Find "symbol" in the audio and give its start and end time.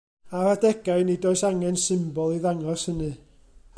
1.85-2.35